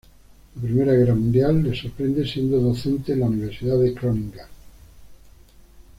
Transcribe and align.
La 0.55 0.67
I 0.67 0.73
Guerra 0.97 1.13
mundial 1.13 1.61
le 1.61 1.75
sorprende 1.75 2.25
siendo 2.25 2.57
docente 2.59 3.13
en 3.13 3.19
la 3.19 3.27
Universidad 3.27 3.77
de 3.77 3.91
Groninga. 3.93 4.47